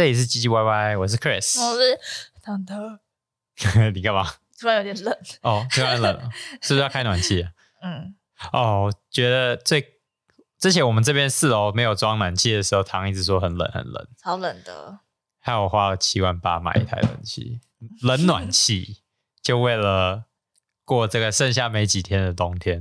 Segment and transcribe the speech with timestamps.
[0.00, 1.62] 这里是唧唧歪歪，我是 Chris。
[1.62, 2.00] 我是
[2.42, 2.98] 糖糖，
[3.92, 4.26] 你干嘛？
[4.58, 5.14] 突然有点冷。
[5.42, 6.22] 哦，突然冷了，
[6.62, 7.50] 是不是要开暖气啊？
[7.82, 8.14] 嗯，
[8.50, 10.00] 哦，我觉得最
[10.58, 15.00] 之前我们这边四楼没有装暖气的时候，唐一直说很冷很冷，超冷的。
[15.38, 17.60] 害我花了七万八买一台冷气，
[18.00, 19.02] 冷暖气，
[19.42, 20.24] 就为了
[20.86, 22.80] 过这个剩下没几天的冬天。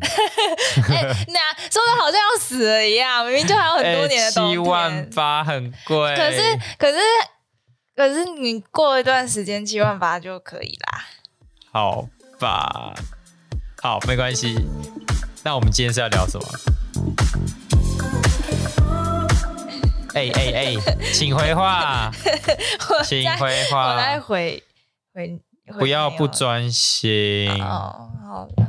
[0.89, 1.39] 哎、那
[1.70, 4.63] 说的好像要死了一样，明明就还有很多年的冬七天。
[4.63, 6.41] 万八很贵，可是
[6.77, 6.97] 可是
[7.95, 11.05] 可是你过一段时间七万八就可以啦。
[11.71, 12.07] 好
[12.39, 12.93] 吧，
[13.82, 14.55] 好，没关系。
[15.43, 16.46] 那我们今天是要聊什么？
[20.15, 20.75] 哎哎哎，
[21.13, 22.11] 请回话，
[23.05, 24.63] 请回话我来，回
[25.13, 27.47] 回回不要不专心。
[27.61, 28.63] 哦，好的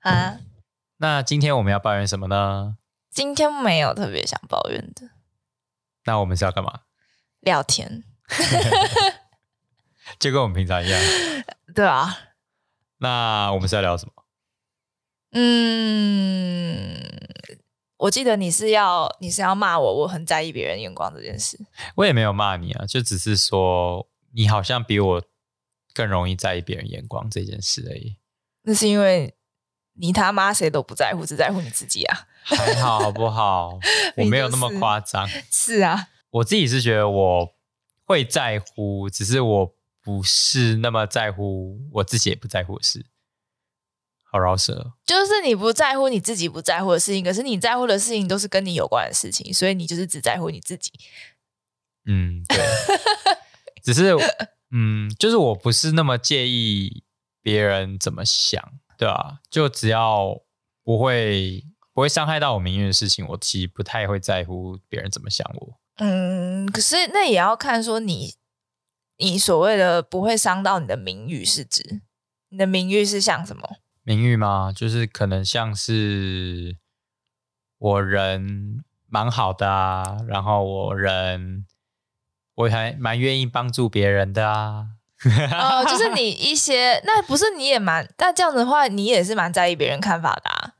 [0.00, 0.36] 啊。
[1.04, 2.78] 那今天我们要抱怨什么呢？
[3.10, 5.10] 今天没有特别想抱怨的，
[6.06, 6.80] 那我们是要干嘛？
[7.40, 8.04] 聊天。
[10.18, 10.98] 就跟我们平常一样。
[11.74, 12.16] 对啊，
[12.96, 14.12] 那我们是要聊什么？
[15.32, 16.98] 嗯，
[17.98, 21.58] 我记得你是要你是要骂我，我很在意别人眼光这件事。
[21.96, 25.22] 我也没有骂你啊，就只是说你好像比我
[25.92, 28.16] 更容易在意别人眼光这件事而已。
[28.62, 29.36] 那是因为
[29.96, 32.26] 你他妈谁都不在乎，只在乎你自己啊。
[32.42, 33.78] 还好好不好？
[34.18, 35.26] 我没有那么夸张。
[35.50, 37.54] 是啊，我自己是觉得我
[38.04, 43.06] 会在乎，只是我不是那么在乎我自己也不在乎的事。
[44.30, 50.90] 好饶舌哦，就是你不在乎你自己不在乎的事情，可是你在乎的事情都是跟你有关的事情，所以你就是只在乎你自己。
[52.06, 52.58] 嗯，对，
[53.82, 54.12] 只是
[54.72, 57.04] 嗯，就是我不是那么介意
[57.40, 58.60] 别人怎么想，
[58.96, 60.40] 对啊，就只要
[60.82, 65.80] 不会不会伤害到我名誉的事情，我其实不太会在乎别人怎么想我。
[65.96, 68.34] 嗯，可是那也要看说你
[69.18, 72.02] 你所谓的不会伤到你的名誉是指
[72.48, 73.76] 你的名誉是像什么？
[74.02, 74.72] 名誉吗？
[74.74, 76.76] 就是可能像是
[77.78, 81.64] 我人蛮好的啊，然后我人
[82.54, 84.93] 我还蛮愿意帮助别人的啊。
[85.52, 90.74] 哦，就是你一些，那不是你也蛮，那这样子的话，你也是蛮在意别人看法的啊。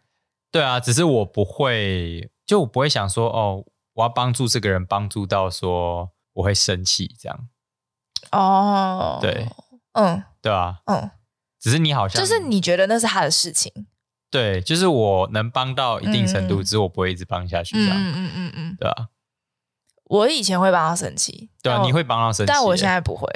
[0.51, 7.49] 对啊，只是我不会，就我不会想说哦，我要帮助这个人，帮助到说我会生气这样。
[8.33, 9.49] 哦，对，
[9.93, 10.23] 嗯。
[10.43, 11.11] 对啊，嗯，
[11.59, 13.73] 只是你好像就是你觉得那是他的事情，
[14.31, 16.65] 对，就是我能帮到一定程度，嗯。
[16.65, 17.97] 只是我不会一直帮下去这样。
[17.97, 18.53] 嗯嗯嗯嗯。
[18.57, 19.09] 嗯，对啊，
[20.05, 23.27] 我以前会帮他生气，对啊，你会帮他生气，但我现在不会，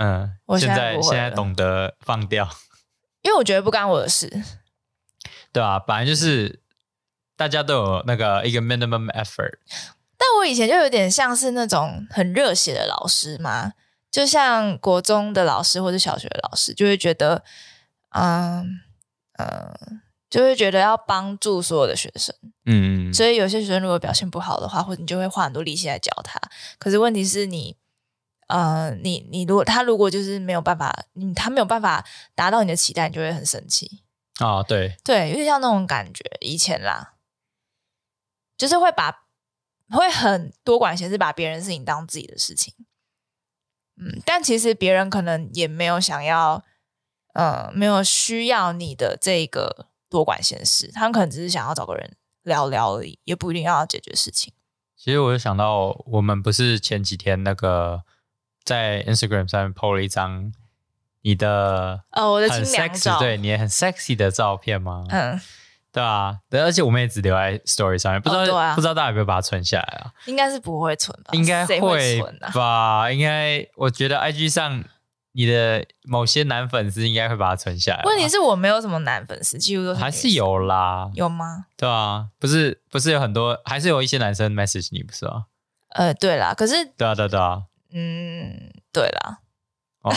[0.00, 2.48] 嗯，我现现在现在懂得放掉。
[3.20, 4.42] 因为我觉得不干我的事。
[5.52, 6.60] 对啊，本来就是
[7.36, 9.58] 大家都有那个一个 minimum effort，
[10.16, 13.74] 但我以前就有点像是那种很热血的老师嘛，
[14.10, 17.44] 就像国中的老师或者小学的老师，就会觉得，
[18.10, 18.80] 嗯
[19.38, 20.00] 嗯，
[20.30, 22.34] 就会觉得要帮助所有的学生。
[22.64, 26.40] 嗯，所以有些学生如果表现不好的话，或者你就会花很多力气来教他。
[26.78, 27.76] 可是问题是你，
[28.50, 34.02] 呃，你你如果他如果就是没有办法，你他没有办法达到你的期待，你就会很生气。
[34.38, 36.24] 啊，对，对，有点像那种感觉。
[36.40, 37.14] 以前啦，
[38.56, 39.26] 就是会把
[39.90, 42.74] 会很多管闲事，把别人的事情当自己的事情。
[43.96, 46.64] 嗯，但其实别人可能也没有想要，
[47.34, 54.54] 呃，没有需要你的这个多管闲事，他们可能只是想要找个人聊聊而已，也不一定要解决事情。
[54.96, 58.04] 其实我就想到，我们不是前几天那个
[58.64, 60.52] 在 Instagram 上面 PO 了一张
[61.22, 65.04] 你的哦，我的很清凉 sexy，照，对你也很 sexy 的照片吗？
[65.10, 65.40] 嗯，
[65.92, 70.12] 对啊，对，而且我们也只留在 Story 上面，不知道、对啊不知道大家有没有把它存下来啊？
[70.26, 71.30] 应该是不会存吧？
[71.32, 72.50] 应该谁会存啊？
[72.52, 73.10] 吧？
[73.12, 74.82] 应该，我觉得 IG 上
[75.32, 78.04] 你的某些男粉丝应该会把它存下来吧。
[78.06, 81.66] 问题是我没有什么男粉丝，几乎都是女生还是有啦，有吗？
[81.76, 85.46] 对啊，不是不是有很多，还是有一些男生 message 你，不是吗？
[85.90, 89.40] 呃，对啦，可是对啊，对啊对啊，嗯，对啦，
[90.02, 90.12] 哇，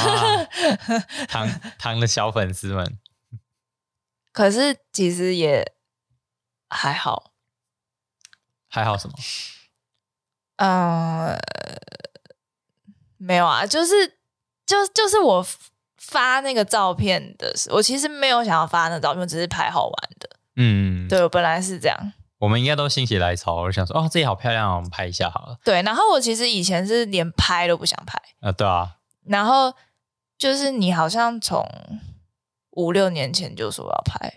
[1.28, 3.00] 糖 糖的小粉丝们，
[4.32, 5.74] 可是其实也
[6.70, 7.34] 还好，
[8.68, 9.16] 还好什么？
[10.58, 11.38] 呃，
[13.18, 14.20] 没有啊，就是
[14.66, 15.46] 就就是我
[15.98, 20.30] 发那个照片的时候，我其实没有想要发那个照片，我只是拍好玩的。
[20.56, 22.14] 嗯，对我本来是这样，
[22.44, 25.58] 我们应该都心血来潮，我就想说，哦，这里好漂亮哦，我们拍一下好了。
[25.64, 25.82] 对。
[25.84, 29.74] 然后我其实以前是连拍都不想拍，啊，对啊，然后
[30.38, 31.66] 就是你好像从
[32.72, 34.34] 五六年前就说要拍，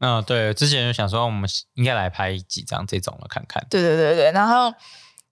[0.00, 3.66] 嗯，对，之前就想说，我们应该来拍几张这种的看看。
[3.70, 4.74] 对对对对，然后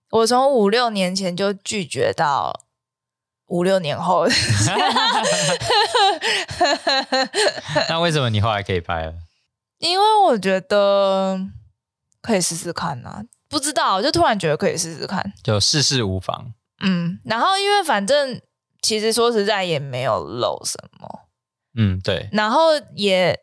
[0.09, 2.61] 我从五六年前就拒绝到
[3.45, 4.25] 五六年后，
[7.87, 9.13] 那为什么你后来可以拍了？
[9.77, 11.39] 因为我觉得
[12.21, 15.33] 可以试试看呐、不知道，就突然觉得可以试试看。
[15.43, 16.53] 就试试无妨。
[16.83, 18.41] 嗯，然后因为反正
[18.81, 21.27] 其实说实在也没有露什么，
[21.75, 23.37] 嗯，对然后也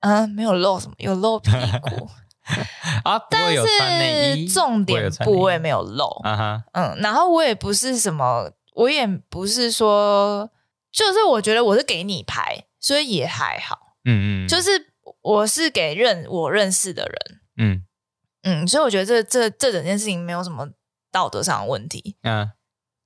[0.00, 1.50] 嗯没有露什么，有露屁
[1.82, 2.08] 股，
[3.04, 6.06] 啊，但是重点部位没有露。
[6.24, 10.50] 啊哈，嗯，然后我也不是什么，我也不是说，
[10.90, 13.78] 就是我觉得我是给你拍，所以也还好。
[14.06, 14.70] 嗯嗯，就是
[15.22, 17.84] 我是给认我认识的人，嗯
[18.42, 20.68] 嗯，所以我觉得这这这整件事情没有什么
[21.12, 22.50] 道德上的问题，嗯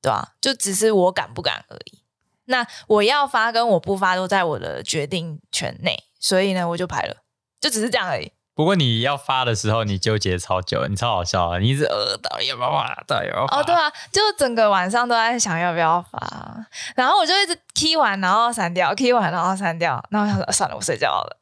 [0.02, 2.02] 对吧、就只是我敢不敢而已。
[2.44, 7.16] 那我要发跟我不发都在我的决定权内，所以呢，我就拍了，
[7.58, 8.30] 就只是这样而已。
[8.54, 11.58] 不过你要发的时候，你纠结超久，你超好笑啊！
[11.58, 13.02] 你一直呃，到底要不要发？
[13.06, 13.58] 到底要不要发？
[13.58, 21.36] 哦，对啊，就整个晚上都在想要不要发，然后我就一直 key 完，然后删掉，key 完然后删掉，然后我想说算了，我睡觉了。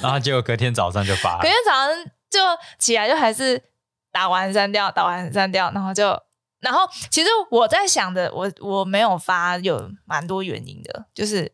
[0.00, 1.88] 然后结果隔天早上就发了隔天早上
[2.34, 2.40] 就
[2.78, 3.62] 起来就还是
[4.10, 6.20] 打完删掉，打完删掉，然后就，
[6.60, 11.52] 然后其实我在想的，我我没有发有蛮多原因的，就是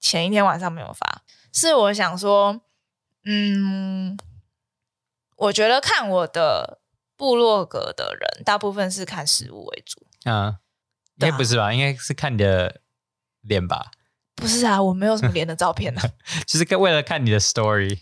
[0.00, 1.22] 前一天晚上没有发，
[1.52, 2.60] 是我想说，
[3.24, 4.18] 嗯，
[5.36, 6.80] 我觉得看我的
[7.16, 10.06] 部落格的人，大部分是看食物为主。
[10.24, 10.56] 嗯，
[11.16, 11.72] 应该不是吧？
[11.72, 12.80] 应该是看你的
[13.42, 13.90] 脸吧？
[14.34, 16.02] 不是啊，我没有什么脸的照片啊，
[16.46, 17.98] 就是跟为了看你的 story，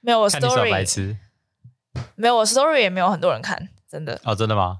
[0.00, 1.16] 没有我看你小白 story，痴
[2.14, 4.20] 没有我 story 也没有很多人看，真的。
[4.24, 4.78] 哦，真的吗？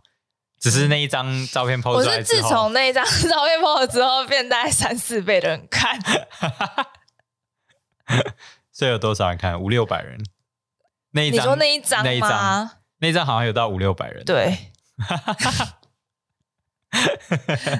[0.58, 5.98] 只是那一张照片 PO 我是自出来之后，从那一张照片 PO 了之后，变大概三四倍的人看。
[8.72, 9.58] 所以有多少人看？
[9.60, 10.18] 五六百人。
[11.12, 12.72] 那一张你说那一张那一张吗？
[12.98, 14.24] 那一张好像有到五六百人。
[14.24, 14.58] 对。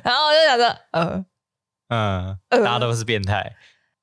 [0.02, 1.24] 然后我就想说，呃
[1.88, 3.54] 嗯，呃大家都是变态。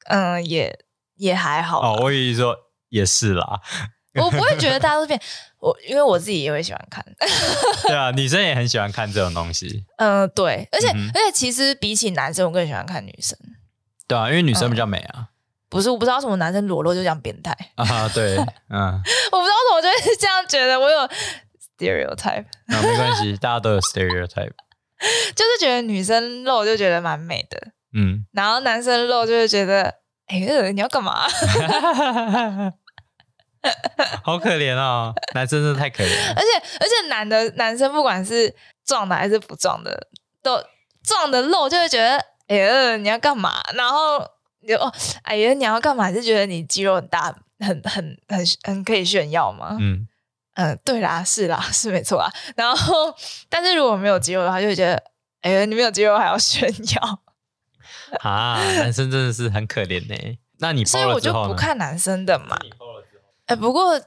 [0.05, 0.77] 嗯，也
[1.15, 2.55] 也还好啦哦，我以为说
[2.89, 3.61] 也是啦。
[4.15, 5.19] 我不会觉得大家都变
[5.59, 7.05] 我，因为我自己也会喜欢看。
[7.85, 9.85] 对啊，女生也很喜欢看这种东西。
[9.97, 13.37] 嗯，对，而且、嗯而且其实比起男生，我更喜欢看女生。
[14.07, 15.27] 对啊，因为女生比较美啊。
[15.69, 18.37] 不是，我不知道为什么男生裸露就这样变态，啊，对，
[18.71, 19.01] 嗯，
[19.31, 20.99] 我不知道为什么我就是这样觉得，我有
[21.77, 24.53] stereotype，那没关系，大家都有 stereotype。
[25.35, 29.93] 就是觉得女生露就觉得蛮美的，嗯，然后男生露就会觉得，
[30.27, 31.27] 哎、呃你要干嘛？
[34.23, 36.33] 好可怜哦，男生真的太可怜。
[36.35, 36.47] 而且
[36.79, 40.07] 而且男的男生不管是壮的还是不壮的，
[40.41, 40.63] 都
[41.03, 43.61] 壮的露就会觉得，哎呀，你要干嘛？
[43.73, 44.19] 然后
[44.61, 44.93] 你就哦，
[45.23, 46.11] 哎呀，你要干嘛？
[46.13, 49.75] 是觉得你肌肉很大，很很很很可以炫耀吗？
[49.81, 50.07] 嗯，
[50.55, 52.31] 嗯、对啦，是啦，是没错啦。
[52.55, 53.13] 然后，
[53.49, 55.03] 但是如果没有肌肉的话，就会觉得，
[55.41, 57.19] 哎呀，你没有肌肉还要炫耀，
[58.21, 60.37] 啊，男生真的是很可怜呢。
[60.59, 61.53] 那你所以我就不？
[61.53, 62.57] 看男生的嘛。
[63.45, 63.99] 哎，不过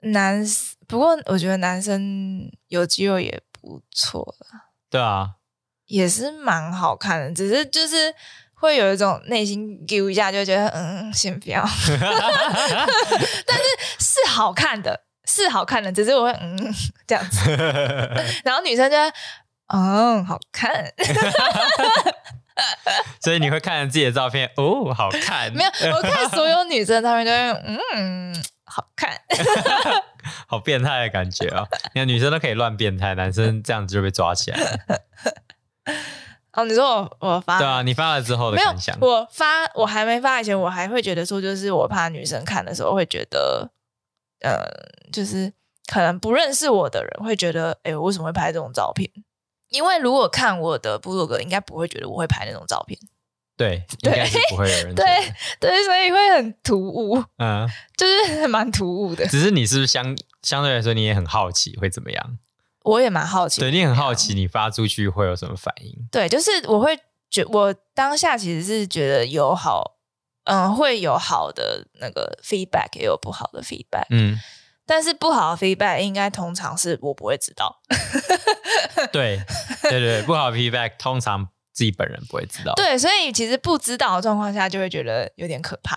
[0.00, 0.44] 男，
[0.88, 4.70] 不过我觉得男生有肌肉也不错啦。
[4.90, 5.36] 对啊，
[5.86, 8.14] 也是蛮好看的，只是就是
[8.54, 11.62] 会有一种内心丢一下，就觉得嗯，先不要，
[13.46, 13.64] 但是
[13.98, 16.56] 是好看的，是好看的，只是我会嗯
[17.06, 17.50] 这样子，
[18.44, 19.12] 然后女生就会
[19.72, 20.92] 嗯好看，
[23.20, 29.10] 所以你会看着自己的照片，哦，好看，没有，我看 所有女生的照片都会嗯好看，
[30.46, 31.66] 好变态的感觉哦！
[31.94, 34.78] 你看女生都可以乱变态，男生这样子就被抓起来了。
[36.52, 43.70] 哦，你说我我发对啊，你发了之后的感想，，我发我还没发以前，我还会觉得说，就是我怕女生看的时候会觉得，
[44.42, 44.66] 呃，
[45.10, 45.50] 就是
[45.90, 49.10] 可能不认识我的人会觉得，哎，我为什么会拍这种照片？
[49.72, 52.98] 因为如果看我的部落格，应该不会觉得我会拍那种照片，
[53.56, 55.04] 对，应该是不会有人对
[55.58, 59.26] 对，所以会很突兀，嗯，就是蛮突兀的。
[59.26, 62.38] 只是你是不是相相对来说你也很好奇会怎么样？
[62.84, 66.08] 我也蛮好奇，对你很好奇，你发出去会有什么反应？
[66.10, 66.98] 对，就是我会
[67.30, 69.98] 觉，我当下其实是觉得有好，
[70.44, 74.06] 嗯，会有好的那个 feedback，也有不好的 feedback。
[74.10, 74.36] 嗯，
[74.86, 77.80] 但是不好的 feedback 应该通常是我不会知道，
[79.12, 79.40] 对
[79.82, 82.74] 对对对，不好的 feedback 通常自己本人不会知道。
[82.74, 85.96] 对，所以其实不知道的状况下，就会觉得有点可怕，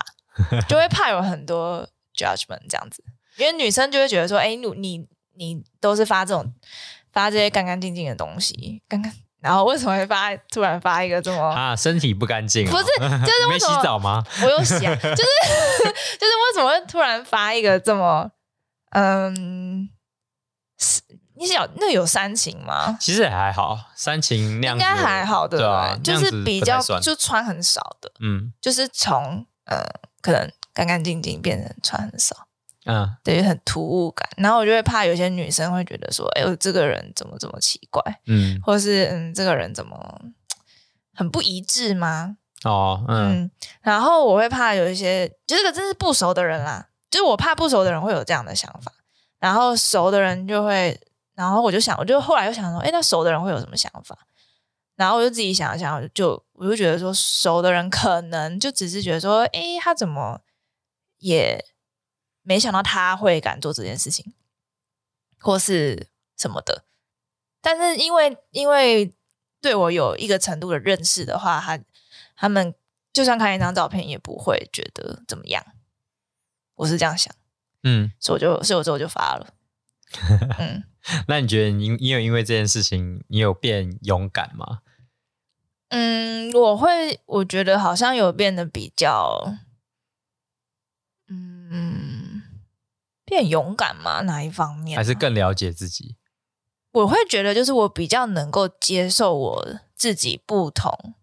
[0.68, 3.02] 就会怕有很多 judgment 这样子。
[3.36, 6.54] 因为女生就会觉得说，哎，你你你都是发这种
[7.12, 11.42] 发这些干干净净的东西，干干，然后为什么会发突然发一个这么？
[11.50, 14.24] 啊，身体不干净哦、不是就是 没洗为什么澡吗？
[14.42, 18.30] 我有想，就是就是为什么会突然发一个这么
[18.98, 19.90] 嗯，
[20.78, 21.02] 是
[21.34, 22.96] 你想那有煽情吗？
[22.98, 25.68] 其实也还好，煽情那样应该还好，对不对？
[25.68, 29.84] 对啊就是比较就穿很少的，嗯就是从呃
[30.22, 32.34] 可能干干净净变成穿很少，
[32.86, 34.26] 嗯对，很突兀感。
[34.38, 40.22] 然后我就会怕有些女生会觉得说，哎呦，这个人怎么这么奇怪，嗯或是嗯，这个人怎么
[41.14, 42.38] 很不一致吗？
[42.64, 43.50] 哦嗯嗯，
[43.82, 48.92] 然后我会怕有一些，就这个真是不熟的人啦，就是我怕不熟的人会有这样的想法，
[49.38, 51.00] 然后熟的人就会，
[51.34, 54.18] 然后我就想，我就后来又想说，哎，那熟的人会有什么想法？
[54.96, 60.42] 然后我就自己想一想，就我就觉得说，熟的人可能就只是觉得说，哎，他怎么
[61.16, 61.64] 也
[62.42, 64.34] 没想到他会敢做这件事情，
[65.40, 66.84] 或是什么的。
[67.62, 69.14] 但是因为因为
[69.62, 71.80] 对我有一个程度的认识的话，他
[72.36, 72.74] 他们
[73.10, 75.64] 就算看一张照片也不会觉得怎么样。
[76.76, 77.34] 我是这样想，
[77.82, 79.54] 嗯，所以我就所以我之后就发了。
[80.58, 80.84] 嗯，
[81.26, 84.80] 那你觉得你你有因为这件事情，你有变勇敢吗？
[85.88, 89.56] 嗯，我会，我觉得好像有变得比较，
[91.28, 92.42] 嗯，
[93.24, 94.22] 变勇敢嘛？
[94.22, 94.98] 哪一方面啊？
[94.98, 96.16] 还是更了解自己？
[96.92, 101.14] 我会觉得，就是我比较能够接受我自己不同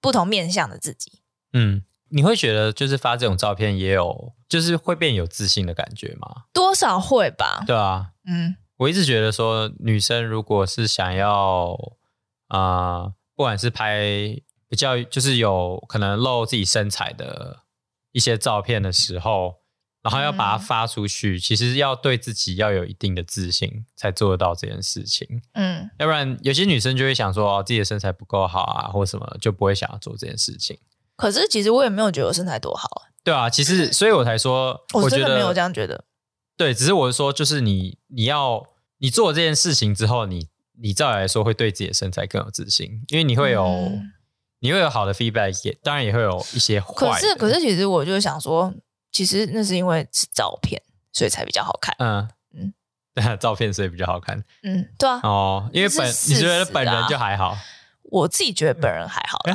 [0.00, 1.20] 不同面向的自己。
[1.52, 6.44] 嗯，你会觉得就是发这种照片也有，就是会变有自信的感觉吗？
[6.52, 11.74] 多少会吧，对啊，嗯我一直觉得说，女生如果是想要
[12.48, 14.02] 啊、呃不管是拍
[14.68, 17.60] 比较就是有可能露自己身材的
[18.12, 19.54] 一些照片的时候，
[20.02, 25.40] 然后要把它嗯发出去，其实要对自己要有一定的自信，才做得到这件事情。
[25.54, 30.78] 嗯要不然，有些女生就会想说，哦，自己的身材不够好啊，或什么，就不会想要做这件事情。
[31.16, 32.88] 可是其实我也没有觉得我身材多好，
[33.22, 36.04] 对啊，其实所以我才说，觉得我真的没有这样觉得。
[36.56, 38.66] 对，只是我是说，就是你你要
[38.98, 40.48] 你做这件事情之后，你
[40.80, 44.12] 你照理来说会对自己的身材更有自信，因为你会有、嗯
[44.62, 47.12] 你会有好的 feedback，也当然也会有一些坏的。
[47.12, 48.70] 可是可是，其实我就想说，
[49.10, 50.82] 其实那是因为是照片，
[51.14, 51.96] 所以才比较好看。
[51.98, 52.74] 嗯嗯
[53.40, 57.56] 照片所以比较好看嗯，对啊，哦，因为本你觉得本人就还好，
[58.10, 59.54] 我自己觉得本人还好啦，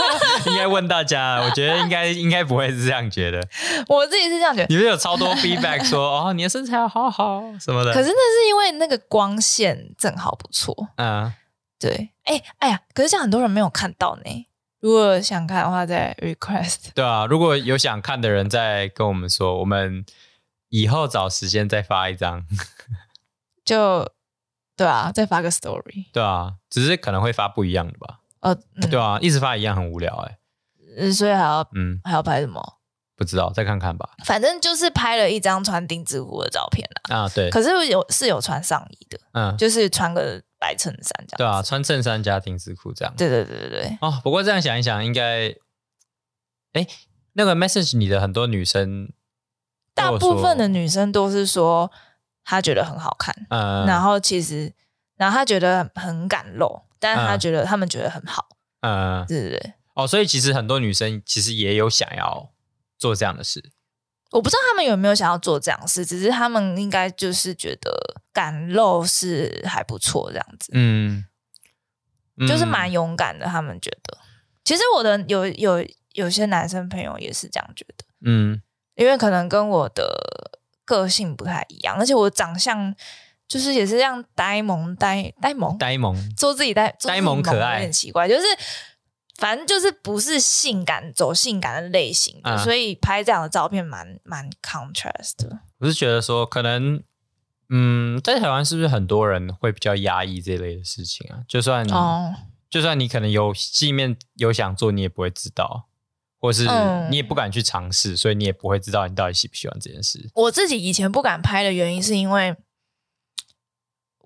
[0.46, 3.40] 应该问大家，我觉得应该应该不会是这样觉得，
[3.88, 4.66] 我自己是这样觉得。
[4.68, 11.32] 你们有超多 feedback 说 哦，你的身材好好什么的，可是那是因为那个光线正好不错，嗯。
[11.76, 14.46] 对，哎哎呀，可是这样很多人没有看到呢。
[14.80, 16.92] 如果想看的话，再 request。
[16.94, 20.04] 对啊，如果有想看的人，再跟我们说，我们
[20.70, 22.42] 以后找时间再发一张。
[23.64, 24.08] 就
[24.76, 26.06] 对啊，再发个 story。
[26.12, 28.20] 对啊，只是可能会发不一样的吧。
[28.40, 30.38] 呃，嗯对啊，一直发一样很无聊哎、
[30.98, 32.60] 呃所以还要嗯，还要拍什么？
[33.16, 34.10] 不知道，再看看吧。
[34.24, 37.16] 反正就是拍了一张穿丁字裤的照片啦。
[37.16, 41.38] 啊，对，可是有是有穿上衣的，嗯，就是穿个白衬衫这样。
[41.38, 43.14] 对啊，穿衬衫加丁字裤这样。
[43.16, 45.50] 对对对对对，哦，不过这样想一想，应该，
[46.72, 46.86] 哎，
[47.34, 49.12] 那个 message 你的很多女生
[49.94, 51.90] 大，部分的女生都是说
[52.44, 54.72] 她觉得很好看，嗯，然后其实
[55.16, 57.40] 然后他觉得很敢露，但是她嗯。
[57.40, 58.46] 觉得他们觉得很好，
[58.80, 59.74] 嗯，对对对。
[59.94, 62.50] 哦，所以其实很多女生其实也有想要
[62.98, 63.70] 做这样的事。
[64.32, 67.92] 我不知道他们有没有想要做这样的事，只是他们应该就是觉得
[68.32, 71.24] 敢露是还不错这样子，嗯，
[72.36, 72.48] 嗯。
[72.48, 73.46] 就是蛮勇敢的。
[73.46, 74.18] 他们觉得，
[74.64, 78.60] 其实我的有有有些男生朋友也是这样觉得，嗯。
[78.96, 80.04] 因为可能跟我的
[80.84, 82.94] 个性不太一样，而且我长相
[83.48, 88.42] 就是也是这样呆萌呆呆萌，呆萌，做自己呆呆萌可爱有点奇怪，就是
[89.36, 95.58] 反正就是不是性感走性感的类型的，嗯所以拍这样的照片蛮蛮 contrast 的。
[95.78, 97.02] 我是觉得说，可能，
[97.68, 101.42] 嗯，在台湾是不是很多人会比较压抑这类的事情啊？
[101.48, 102.34] 就算，哦，
[102.70, 105.88] 就算你可能有心里面有想做，你也不会知道，
[106.44, 110.28] 或是嗯你也不敢去尝试，所以你也不会知道你到底喜不喜欢这件事。
[110.34, 112.54] 我自己以前不敢拍的原因是因为。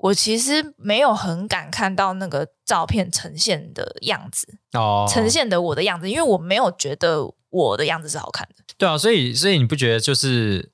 [0.01, 8.63] 我其实没有很敢看到那个照片呈现的样子，哦，呈现的我的样子，因为我没有觉得我的样子是好看的。
[8.77, 10.71] 对啊，所以所以你不觉得就是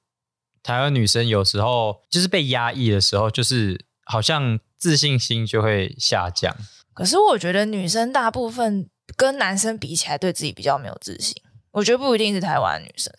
[0.62, 6.54] 台湾女生有时候就是被压抑的时候，就是好像自信心就会下降。
[6.92, 11.34] 可是我觉得女生大部分跟男生比起来，对自己比较没有自信。
[11.72, 13.12] 我觉得不一定是台湾女生，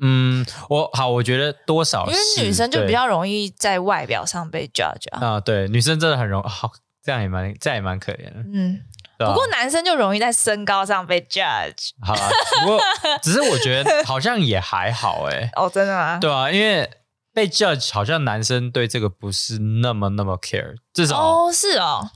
[0.00, 5.26] 嗯，我好，我觉得多少因为女生就比较容易在外表上被 judge 啊。
[5.26, 8.42] 啊，对，女生真的很容好，这样也蛮这样也蛮可怜的。
[8.54, 8.80] 嗯，
[9.18, 11.90] 不过男生就容易在身高上被 judge。
[12.00, 12.30] 好啦，
[12.62, 12.80] 不过
[13.22, 16.18] 只是我觉得好像也还好哎、 哦，真的吗？
[16.18, 16.88] 对啊，因为
[17.34, 22.08] 被 judge 好像男生对这个不是那么那么 care，至少、哦，是哦，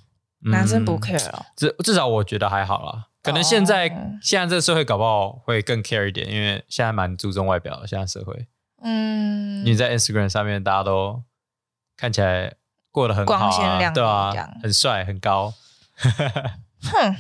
[0.47, 1.45] 嗯男生不 care 哦。
[1.54, 3.09] 至至少我觉得还好啦。
[3.25, 4.19] 可能现在、哦。
[4.23, 7.87] 现在这个社会搞不好会更 care 一点，因为现在蛮注重外表的。
[7.87, 8.47] 现在社会，
[8.83, 11.23] 嗯，你在 Instagram 上面大家都
[11.97, 12.54] 看起来
[12.90, 15.52] 过得很好、啊，光鲜亮丽对啊，很帅很高，
[16.83, 17.16] 哼，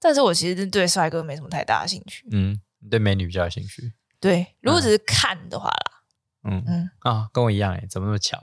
[0.00, 2.26] 但是我其实对帅哥没什么太大的兴趣。
[2.32, 6.02] 嗯，你对美女比较有兴趣，对，如果只是看的话啦，
[6.44, 6.64] 嗯。
[6.66, 8.40] 嗯，啊，跟我一样哎，怎么那么巧？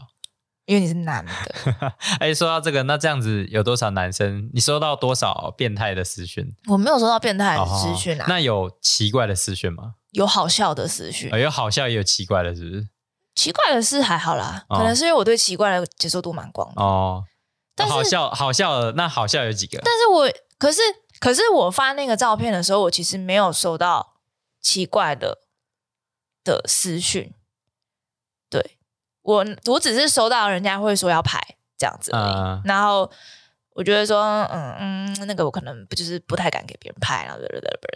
[0.72, 1.32] 因为你是男的，
[2.22, 4.50] 哎，说到这个，那这样子有多少男生？
[4.54, 6.56] 你收到多少变态的私讯？
[6.70, 9.96] 我没有收到变态的哦私讯啊，那有奇怪的私讯吗？
[10.12, 12.88] 有好笑的私讯呃，有好笑也有奇怪的，是不是？
[13.36, 16.82] 奇怪的是还好啦，哦可能是因为我对奇怪的接受度蛮广的。
[16.82, 17.26] 哦，
[17.76, 19.78] 但是好笑好笑的，那好笑有几个？
[19.84, 20.80] 但是我可是
[21.20, 24.14] 可是我发那个照片的时候，我其实没有收到
[24.62, 25.40] 奇怪的
[26.46, 27.34] 的私讯。
[29.24, 31.40] 对我，我只是收到人家会说要拍
[31.78, 32.34] 这样子而已。
[32.34, 33.10] 嗯然后
[33.74, 37.42] 我觉得说，嗯嗯，那个我可能不就是不太敢给别人拍，然后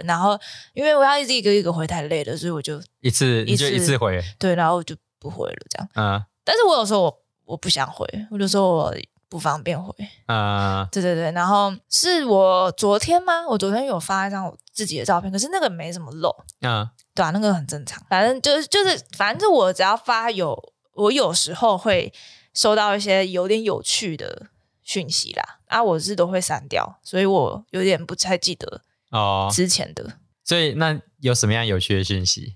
[0.06, 0.40] 然后
[0.74, 5.90] 因为我要一直一个一个回太累了，所以我就一次你就一次一次回，对，然后我就不回了这样。
[5.96, 8.96] 嗯但是我有时候我我不想回，我就说我
[9.28, 9.94] 不方便回。
[10.28, 13.46] 嗯对对对，然后是我昨天吗？
[13.48, 18.02] 我昨天有发一张我自己的照片，可是那个没什么漏，嗯对啊，那个很正常。
[18.10, 20.58] 反正就是就是，反正我只要发有，
[20.96, 22.12] 我有时候会
[22.54, 24.48] 收到一些有点有趣的
[24.82, 30.20] 讯息啦，啊，我是都会删掉，所以我有点不太记得哦，之前的。
[30.44, 32.56] 所以那有什么样有趣的讯息？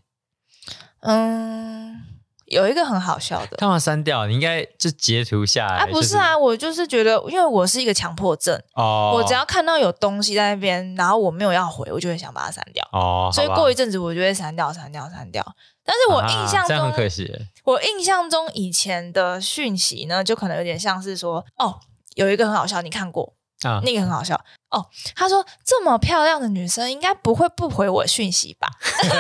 [1.02, 2.04] 嗯，
[2.50, 4.28] 有一个很好笑的干嘛删掉？
[4.28, 5.78] 你应该就截图下来。
[5.78, 12.88] 啊，不是啊，我就是觉得，因为我是一个强迫症，哦，我只要看到有东西在那边，然后我没有要回，我就会想把它删掉。
[12.92, 15.46] 哦，所以过一阵子我就会删掉、删掉、删掉。
[15.86, 17.32] 但是我印象中，啊这样很可惜。
[17.64, 21.80] 我印象中以前的讯息呢，就可能有点像是说，哦，
[22.16, 24.40] 有一个很好笑，你看过啊，那个很好笑
[24.70, 24.86] 哦。
[25.16, 28.70] 他说这么漂亮的女生应该不会不回我讯息吧？
[29.04, 29.20] 然后我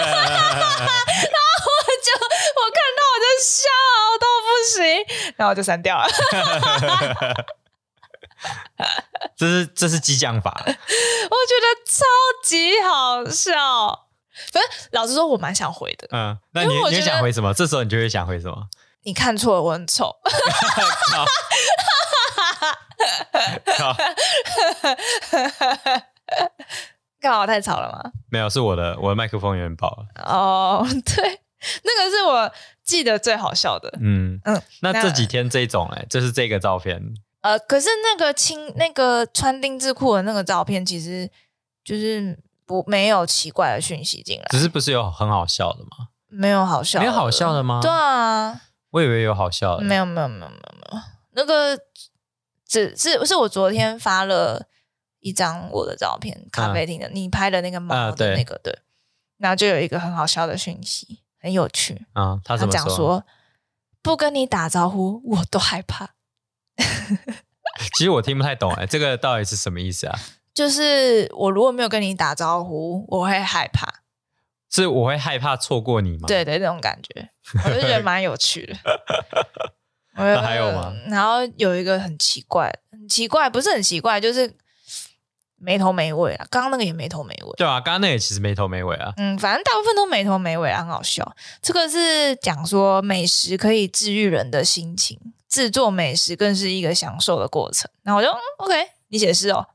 [2.03, 3.67] 就我看到我就笑
[4.19, 4.47] 到不
[4.77, 4.79] 行，
[5.37, 6.07] 然后我就删掉了。
[9.35, 12.05] 这是这是激将法， 我觉得超
[12.43, 14.07] 级好笑。
[14.53, 16.07] 反正老实说，我蛮想回的。
[16.11, 17.53] 嗯，那你你想回什么？
[17.53, 18.55] 这时候你就会想回什么？
[19.03, 20.15] 你看错了，我很丑。
[23.77, 23.97] 靠 靠
[27.21, 28.11] 干嘛我太吵了吗？
[28.29, 30.05] 没有，是我的我的麦克风有点爆了。
[30.23, 31.41] 哦，对，
[31.83, 32.51] 那个是我
[32.83, 33.89] 记得最好笑的。
[33.99, 37.01] 嗯嗯那那这几天这种哎，就是这个照片
[37.41, 41.29] 呃，可是那个青那个穿丁字裤的那个照片，其实
[41.83, 46.07] 就是不没有奇怪的讯息进来，只是不是有很好笑的吗？
[46.27, 47.79] 没有好笑，没有好笑的吗？
[47.81, 49.83] 对，啊，我以为有好笑的。
[49.83, 51.77] 没有没有没有没有没有，那个
[52.69, 54.67] 只是是我昨天发了
[55.19, 58.79] 一张我的照片，咖啡厅的，你拍的那个猫的那个，对，
[59.37, 63.25] 然后就有一个很好笑的讯息，很有趣，啊，他他怎么讲说
[64.03, 66.11] 不跟你打招呼，我都害怕。
[67.97, 70.19] 其实我听不太懂哎，这个到底是什么意思啊？
[70.53, 74.03] 就是我如果没有跟你打招呼，我会害怕。
[74.69, 77.31] 是我会害怕错过你吗？，对对，那种感觉，
[77.65, 78.75] 我就觉得蛮有趣的。
[80.25, 80.93] 那还有吗？
[81.07, 84.53] 然后有一个很奇怪，很奇怪，不是很奇怪，就是
[85.57, 86.45] 没头没尾啊。
[86.49, 87.53] 刚刚那个也没头没尾。
[87.57, 89.13] 对啊，刚刚那个其实没头没尾啊。
[89.17, 91.35] 嗯，反正大部分都没头没尾啊，很好笑。
[91.61, 97.89] 这个是讲说美食可以治愈人的心情，制作美食更是一个享受的过程。
[98.03, 98.73] 然后我就、嗯、OK，
[99.07, 99.65] 你解释哦。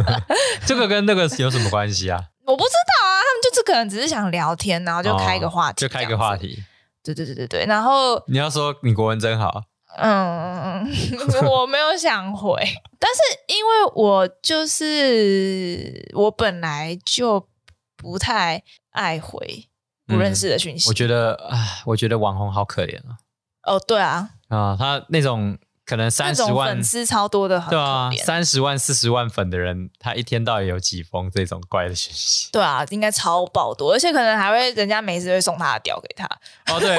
[0.66, 2.22] 这个跟那个有什么关系啊？
[2.44, 6.36] 我不知道啊，他们就是可能只是想聊天，然后就开一个话题、哦就开一个话。
[6.36, 6.62] 题。
[7.04, 9.62] 对对对对对，然后你要说你国文真好，
[9.96, 10.86] 嗯，
[11.50, 12.54] 我没有想回，
[12.98, 17.48] 但是因为我就是我本来就
[17.96, 19.68] 不太爱回
[20.06, 20.88] 不认识的讯息。
[20.88, 23.18] 我觉得唉，我觉得网红好可怜啊。
[23.64, 32.50] 哦，对啊，啊，他那种可能三十万粉，丝超多的，很对啊，三十万、四十万粉的人，他一天到底有几封这种怪的讯息？
[32.52, 36.26] 对啊，应该超爆多，而且可能还会人家每次会送他的屌给他。
[36.70, 36.98] 哦，对，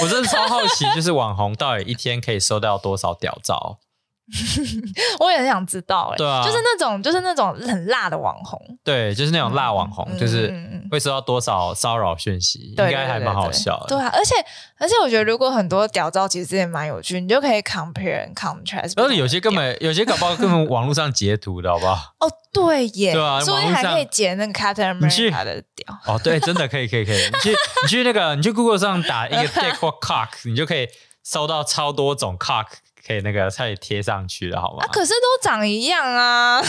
[0.00, 3.78] 我真的超好奇，就是网红到底一天可以收到多少屌照？
[5.20, 10.52] 我也很想知道、欸，对啊就是那种就是那种很辣的网红，对，就是那种辣网红，嗯就是
[10.90, 13.86] 会收到多少骚扰讯息，对应该还蛮好笑的。
[13.88, 14.34] 对啊，而且
[14.78, 18.92] 而且我觉得如果很多屌照其实也蛮有趣，你就可以 compare and contrast。
[18.96, 22.14] 而且有些根本有些搞不好根本 网络上截图的好不好？
[22.20, 25.98] 哦，对耶，对啊说不定网络上还可以截那个 Captain America 的屌。
[26.06, 27.16] 哦，对，真的可以，可以，可以。
[27.16, 27.50] 你去
[27.82, 30.88] 你去那个你去 Google 上打一个 dick 或 cock，你就可以
[31.24, 32.66] 收到超多种 cock
[33.06, 34.84] 可以那个可以贴上去的好吗？
[34.84, 36.60] 啊，可是都长一样啊。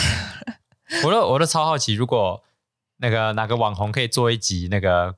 [1.04, 2.42] 我都我都超好奇，如果
[2.98, 5.16] 那个哪个网红可以做一集那个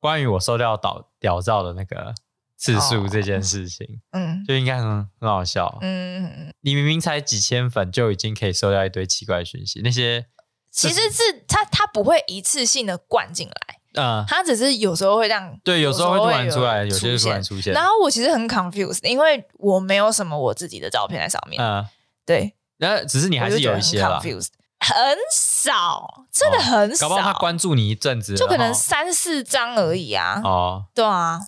[0.00, 2.14] 关于我收到屌屌照的那个
[2.56, 5.78] 次数哦这件事情，嗯就应该很很好笑。
[5.82, 10.26] 嗯，嗯嗯你明明才几千粉，就已经可以收到一堆奇怪讯息，那些
[10.70, 21.86] 其实是他他不会一次性的灌进来，嗯，他只是有时候会这样对，有时候会突然出来，有有些突然出现，然后我其实很 confused，因为我没有什么我自己的照片在上面，嗯，
[22.24, 24.48] 对，然后只是你还是有一些 confused，
[24.80, 24.96] 很
[25.32, 31.40] 少，真的很少，搞不好他关注你一阵子，就可能三四张而已啊，哦，对啊，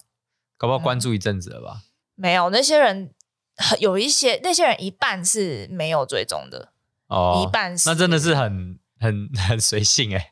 [0.57, 1.83] 搞不好关注一阵子了吧？
[2.15, 3.11] 没有那些人
[3.57, 6.69] 很有一些那些人一半是没有追踪的，
[7.09, 10.31] 哦，一半是那真的是很很很随性哎、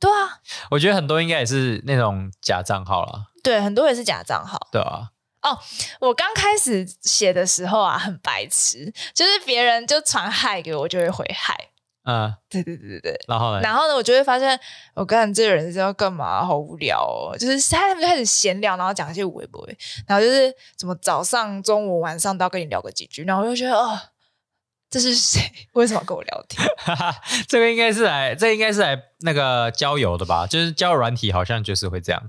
[0.00, 4.58] 对啊，我觉得很多应该也是那种假账号啦，对，很多也是假账号。
[4.72, 5.10] 对啊，
[5.42, 5.58] 哦
[6.00, 11.68] 我刚开始写的时候啊，很白痴，就是别人就传嗨给我，就会回嗨。
[12.04, 13.20] 嗯，对对对对对。
[13.28, 13.60] 然后呢？
[13.60, 14.58] 然后呢，我就会发现，
[14.94, 16.42] 我看这个人是要干嘛？
[16.42, 17.36] 好无聊哦！
[17.38, 19.68] 就是他们就开始闲聊，然后讲一些微博，
[20.06, 24.00] 然后就是什么早上、中午、晚上都要跟你聊个几句，然后我就觉得，哦，
[24.90, 25.40] 这是谁？
[25.72, 26.66] 为什么跟我聊天？
[26.78, 30.46] 哈哈，这个应该是来，这个应该是来那个交友的吧？
[30.46, 32.20] 就是交友软体好像就是会这样，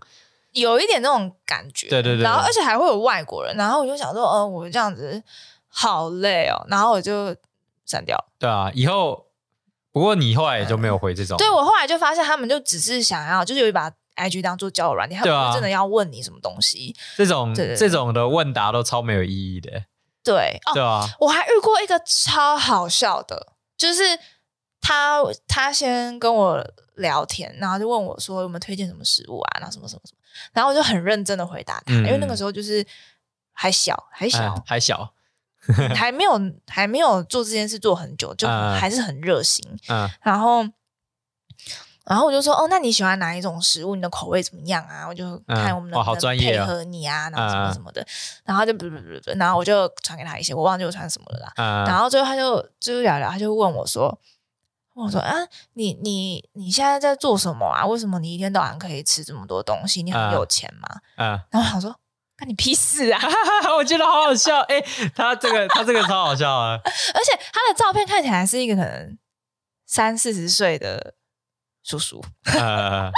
[0.51, 5.21] 有一点那种感觉，对对对然后而且还会有外国人，然后我就想说，呃，我这样子
[5.67, 7.35] 好累哦，然后我就
[7.85, 8.15] 删掉。
[8.37, 9.25] 对啊，以后
[9.91, 16.95] 不过你后来也就没有回这种，对我后来就发现，他们就只是想要，就是有一把 IG 当做交友软件，他对啊不是真的要问你什么东西。
[17.17, 19.83] 这种这种的问答都超没有意义的，
[20.23, 24.03] 对哦，对啊，我还遇过一个超好笑的，就是
[24.79, 26.63] 他他先跟我
[26.95, 30.19] 聊天，然后就问我说有没有推荐什么食物啊，然后什么什么什么，
[30.53, 32.85] 然后我就很认真的回答他，嗯因为那个时候就是
[33.53, 35.13] 还小还小，嗯还小，
[35.95, 38.79] 还没有还没有做这件事做很久，就嗯。
[38.79, 39.63] 还是很热心。
[39.89, 40.09] 嗯。
[40.21, 40.63] 然后，
[42.11, 43.95] 然后我就说：“哦，那你喜欢哪一种食物？
[43.95, 45.07] 你的口味怎么样啊？
[45.07, 48.05] 我就看我们能不能专业哦配合你啊，然后什么嗯什么的。
[48.43, 51.53] 然后就不不不不，然后我就传给他一些，我忘记我传什么了啦。
[51.55, 54.19] 嗯，然后最后他就就是聊聊，他就问我说
[54.95, 55.33] ：“问我说啊，
[55.75, 57.85] 你你你现在在做什么啊？
[57.85, 60.03] 为什么你一天到晚可以吃这么多东西？
[60.03, 61.95] 你很嗯有钱吗？”嗯，然后我想说
[62.35, 63.21] ：“干你屁事啊！”
[63.77, 64.83] 我觉得好好笑，哎、
[65.15, 69.17] 他这个他这个超好笑啊， 而且他的照片看起来是一个可能
[69.85, 71.13] 三四十岁的
[71.83, 72.23] 叔叔，
[72.59, 73.11] 呃，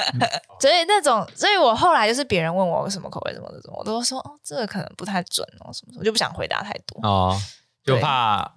[0.60, 7.00] 所以那种，所以我后来就是别人问我什么口味什么的，我都说哦，这个可能不太准哦，什么什么，我就不想回答太多。
[7.06, 7.38] 哦，
[7.84, 8.50] 就怕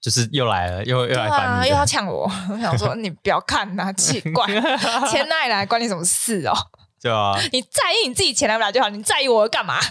[0.00, 4.46] 就是又来了，又又对来烦又要呛我，我想说你不要看呐、奇怪，
[5.08, 6.54] 钱哪里来关你什么事哦？
[7.00, 9.78] 对啊，你在意你自己钱来不来就好，你在意我干嘛？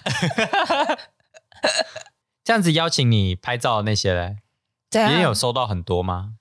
[2.44, 4.38] 这样子邀请你拍照那些嘞，
[4.90, 6.34] 对啊，也有收到很多吗？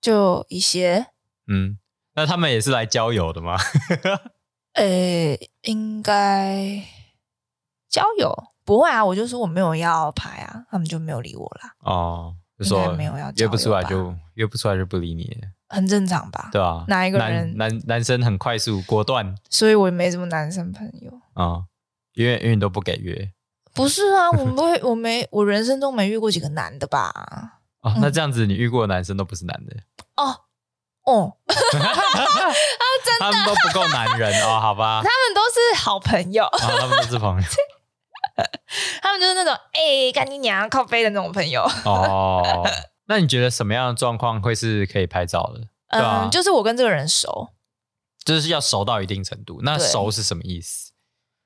[0.00, 1.06] 就一些，
[1.48, 1.78] 嗯，
[2.18, 3.56] 那他们也是来交友的吗？
[4.74, 6.82] 呃，应该
[7.88, 15.32] 交友不会啊，我就说我没有要拍啊，他们就没有理我啦，哦，就说没有要约不出来就约不出来就不理你，
[15.68, 16.48] 很正常吧？
[16.50, 21.12] 对啊，哪一个男人男男生很快速果断所以我也没什么男生朋友。
[21.34, 21.62] 啊，
[22.14, 23.30] 因为因为你都不给约
[23.74, 27.12] 不是啊，我不会，我没，我人生中没遇过几个男的吧？
[27.82, 29.76] 哦，嗯那这样子你遇过的男生都不是男的，
[30.16, 30.34] 哦
[31.08, 31.54] 哦，啊，
[33.04, 37.48] 真他们都不够男人哦，好吧，他们都是好朋友，啊，他们都是朋友。
[39.02, 41.62] 他们就是那种哎，干你娘靠背的那种朋友。
[41.84, 42.68] 哦。
[43.06, 45.60] 那你觉得什么样的状况会是可以拍照的？
[45.90, 46.24] 对啊。
[46.24, 47.48] 嗯，就是我跟这个人熟，
[48.24, 49.60] 就是要熟到一定程度。
[49.62, 49.86] 那对。
[49.88, 50.92] 熟是什么意思？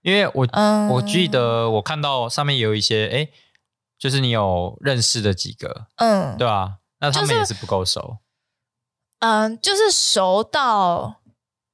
[0.02, 3.28] 因为我、嗯，我记，得我看到上面有一些，哎，
[3.96, 8.18] 就是你有认识的几个，嗯，对吧、那他们是也是不够熟
[9.22, 11.20] 嗯，就是熟到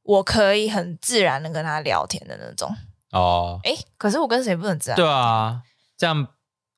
[0.02, 2.74] 我可以很自然的跟他聊天的那种。
[3.12, 3.58] 哦。
[3.64, 4.96] 哎，可是我跟谁不能自然？
[4.96, 5.62] 对啊，
[5.96, 6.28] 这样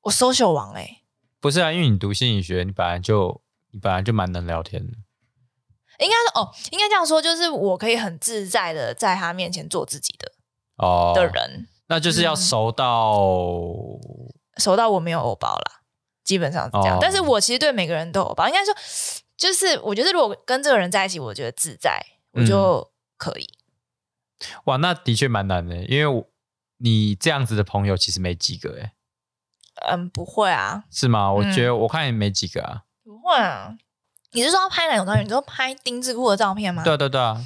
[0.03, 1.01] 我 social 王哎，
[1.41, 4.93] 不是啊，因为你读心理学，你本来就你本来就蛮能聊天的。
[5.99, 10.31] 应该说哦，应该这样说，就是我可以很自在的在他面前做自己的
[10.77, 13.13] 哦的人，那就是要嗯熟到、
[14.57, 15.81] 熟到我没有偶包啦，
[16.23, 16.95] 基本上是这样。
[16.95, 18.73] 哦但是我其实对每个人都有偶包，应该说，
[19.41, 21.99] 就是我觉得如果跟这个人在一起，我觉得自在，
[22.33, 23.49] 我就可以。
[24.65, 26.27] 哇，那的确蛮难的，因为我
[26.77, 28.93] 你这样子的朋友其实没几个，哎，
[29.89, 31.33] 嗯，不会啊，是吗？
[31.33, 32.83] 我嗯觉得我看也没几个啊。
[33.03, 33.75] 不会啊。
[34.33, 35.25] 你是说要拍哪种照片？
[35.25, 36.83] 你说拍丁字裤的照片吗？
[36.83, 37.41] 对啊，对啊对啊，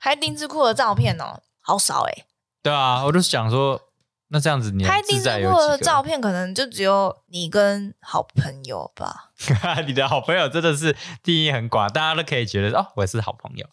[0.00, 2.26] 拍丁字裤的照片哦，好少哎、
[2.60, 3.85] 对啊，我就想说，
[4.28, 9.30] 那这样子你的拍定制裤的照片，可能就只有你跟好朋友吧。
[9.86, 13.66] 你的好朋友真的是定义很广，大家都可以觉得哦，我是好朋友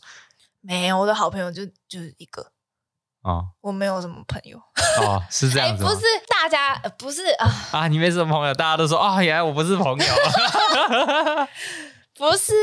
[0.61, 2.51] 没有，我的好朋友就就是一个，
[3.23, 4.57] 哦我没有什么朋友。
[5.01, 5.89] 哦，是这哎、样子吗？
[5.93, 10.05] 不是大家，呃不是啊，啊，你没什么朋友，大家都说啊、原来我不是朋友。
[12.15, 12.53] 不是，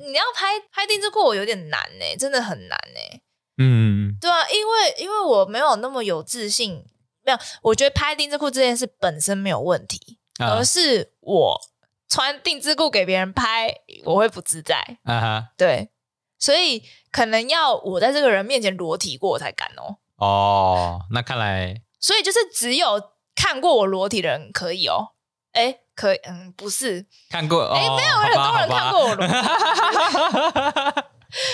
[0.00, 3.20] 你要拍拍定制裤，我有点难呢、真的很难呢、
[3.58, 6.82] 嗯，对啊，因为因为我没有那么有自信，
[7.24, 11.60] 没有，我觉得拍丁字裤这件事本身没有问题，啊而是我
[12.08, 14.76] 穿定制裤给别人拍，我会不自在。
[15.04, 15.90] 啊哈，对，
[16.38, 19.96] 所以可能要我在这个人面前裸体过，我才敢哦。
[20.16, 23.02] 哦，那看来所以就是只有
[23.34, 25.08] 看过我裸体的人可以哦。
[25.52, 29.32] 哎，可以，嗯，不是，看过，哎、哦、没有好吧很多人看过我裸体，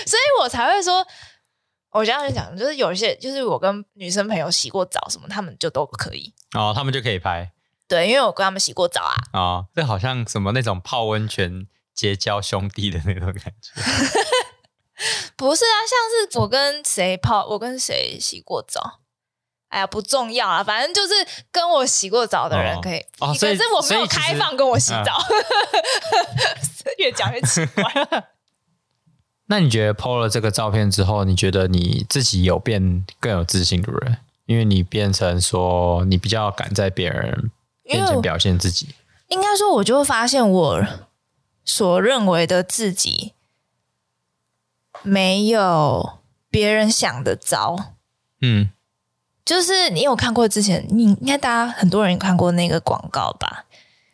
[0.07, 1.07] 所以我才会说，
[1.93, 6.33] 我这样就讲，就是有一些，就是我跟女生朋友洗过澡什么，他们就都可以。
[6.55, 7.51] 哦，他们就可以拍
[7.89, 9.15] 对，因为我跟他们洗过澡啊。
[9.33, 13.83] 哦，这好像什么那种泡温泉结交兄弟的那种感觉。
[15.35, 19.01] 不是啊，像是我跟谁泡，我跟谁洗过澡。
[19.69, 21.15] 哎呀，不重要啊，反正就是
[21.51, 23.05] 跟我洗过澡的人哦可以。
[23.19, 25.19] 哦所以可是我没有开放跟我洗嗯澡，
[26.99, 27.85] 越讲越奇怪。
[29.51, 34.17] 那你觉得 PO 了这个照片之后，你觉得你自己有变更有自信，对不对？
[34.47, 37.51] 因为你变成说你比较敢在别人
[37.83, 38.95] 面前表现自己。
[39.27, 40.87] 应该说，我就会发现我
[41.65, 43.33] 所认为的自己
[45.03, 47.95] 没有别人想的糟。
[48.41, 48.71] 嗯，
[49.45, 53.65] 就是你有看过之前，你应该大家很多人有看过那个广告吧？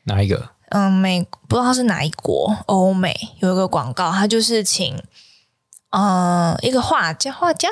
[0.05, 0.49] 哪一个？
[0.70, 5.01] 嗯，美不知道是哪一国，欧美有一个广告，它就是请
[5.96, 7.68] 呃一个画家，画家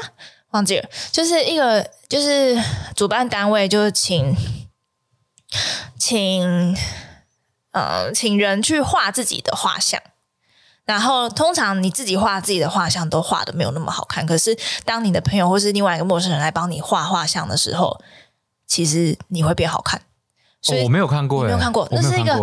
[0.50, 2.58] 忘记了，就是一个就是
[2.96, 4.34] 主办单位就是请
[5.98, 6.76] 请
[7.72, 10.00] 呃请人去画自己的画像。
[10.86, 17.98] 然后，通常你自己画自己的画像都画的没有那么好看，可是当你的朋友或是另外一个陌生人来帮你画画像的时候，
[18.66, 20.00] 其实你会变好看。
[20.60, 22.38] 所哦、以我没有看过，你没有哎看过那是一个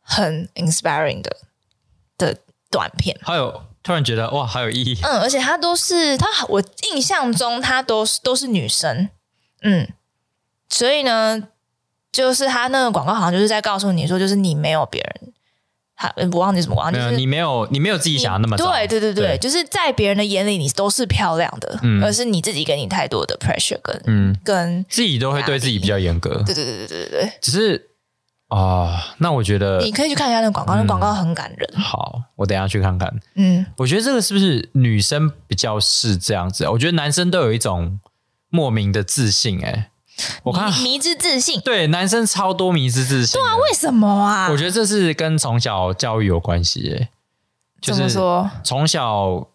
[0.00, 1.36] 很 inspiring 的的
[2.70, 3.16] 短片。
[3.22, 4.98] 还有突然觉得哇，好有意义。
[5.02, 9.08] 嗯，而且她都是她，我印象中她都是都是女生，
[9.62, 9.88] 嗯，
[10.68, 11.48] 所以呢，
[12.10, 15.32] 就是她那个广告好像就是在告诉你说，就是你没有别人，
[15.96, 18.70] 他我忘记什么广告，没有，就是你没有，你没有自己想的那么糟。
[18.70, 19.38] 对对对对，对。
[19.38, 22.02] 就是在别人的眼里你都是漂亮的，嗯。
[22.04, 26.42] 而是你自己给你太多的 pressure 跟、嗯，跟，自己都会对自己比较严格。
[26.44, 27.90] 对对对对对对对，只是
[28.48, 33.12] 啊、那我觉得你可以去看一下那个广告，那个广告很感人，好，我等一下去看看。
[33.34, 36.68] 嗯，我觉得这个是不是女生比较是这样子？
[36.68, 37.98] 我觉得男生都有一种
[38.48, 39.90] 莫名的自信、欸。
[40.44, 43.38] 我看迷迷之自信，对男生超多迷之自信。
[43.38, 44.48] 对啊为什么啊？
[44.50, 47.08] 我觉得这是跟从小教育有关系、欸。
[47.80, 48.50] 就是怎么说？
[48.64, 49.48] 从小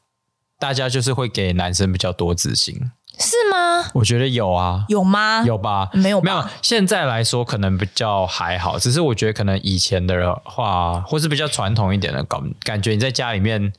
[0.59, 2.91] 大家就是会给男生比较多自信。
[3.21, 3.89] 是吗？
[3.93, 5.43] 我觉得有啊，有吗？
[5.45, 5.89] 有吧？
[5.93, 6.45] 没有吧没有。
[6.61, 13.71] 现在来说可能比较还好，只是我觉得可能以前的话，或是比较传统一点的感感觉，你在家里面，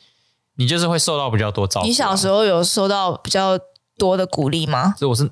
[0.56, 1.88] 你就是会受到比较多照顾啊。
[1.88, 3.58] 你小时候有受到比较
[3.98, 4.94] 多的鼓励吗？
[4.96, 5.28] 所以我是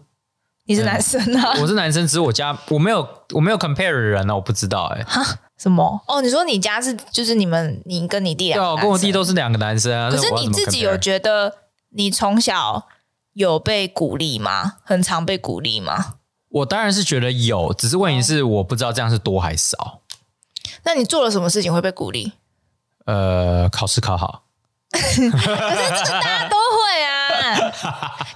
[0.66, 1.54] 你是男生啊？
[1.60, 5.24] 我是男生，只是我家我没有我没有 compare 的人呢，我不知道哎、哈
[5.58, 6.00] 什么？
[6.06, 10.10] 哦，你说你家是就是你们你跟你弟对啊，我跟我弟都是两个男生啊。
[10.10, 10.96] 可是你自己有？
[10.96, 11.52] 觉得
[11.90, 12.86] 你从小
[13.32, 14.76] 有被鼓励吗？
[14.84, 16.14] 很常被鼓励吗？
[16.48, 20.00] 我当然是觉得有，只是问题是我不知道这样是多还是少。
[20.84, 22.32] 那你做了什么事情会被鼓励？
[23.06, 24.42] 呃，考试考好，
[24.90, 27.72] 大家都会啊，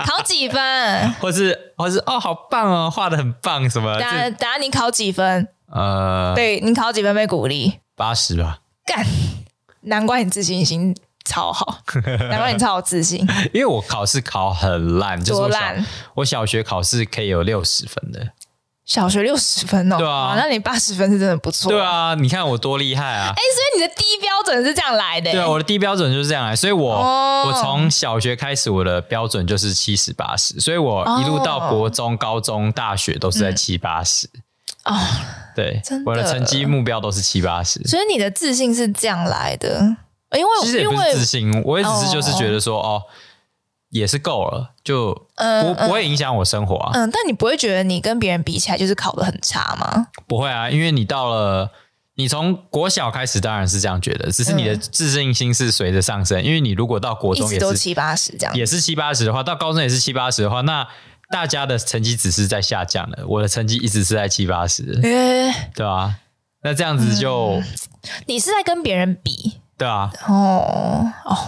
[0.06, 1.12] 考几分？
[1.20, 3.98] 或是或是哦，好棒哦，画的很棒什么？
[3.98, 5.48] 等下这等下你考几分？
[5.70, 7.80] 呃，对你考几分被鼓励？
[7.96, 9.04] 八十吧，干，
[9.82, 11.78] 难怪你自信心超好，
[12.28, 13.26] 难怪你超有自信。
[13.52, 18.28] 因为我考试考很烂，就是我小多烂我小学考试可以有六十分的。
[18.84, 21.72] 小学六十分哦，对啊那你八十分是真的不错。
[21.72, 23.32] 对，啊，你看我多厉害啊！
[23.34, 25.32] 哎，所以你的低标准是这样来的。
[25.32, 34.28] 对啊，我的低标准就是这样来，所以我、哦我从小学开始，我的标准就是七十八十，所以我一路到国中、高中、大学都是在七八十。
[34.84, 34.94] 哦，
[35.56, 37.82] 对，的我的成绩目标都是七八十。
[37.84, 39.96] 所以你的自信是这样来的，
[40.36, 43.02] 因为因其实也不是自为信，我也只是就是觉得说，哦，
[43.90, 50.08] 也是够了，就嗯不不会影响我生活啊，嗯，但你不会觉得你跟别人比起来就是考的很差吗？
[50.26, 51.70] 不会啊，因为你到了。
[52.16, 56.40] 你从国小开始当然是这样觉得，只是你的自信心是随着上升。
[56.40, 58.54] 因为你如果到国中也是七八十这样。
[58.54, 60.86] 也是七八十的话，到高中也是七八十的话，那
[61.28, 66.14] 大家的成绩只是在下降的，我的成绩一直是在七八十，诶、对吧、
[66.62, 67.60] 那这样子就、
[68.26, 71.38] 你是在跟别人比对啊，哦哦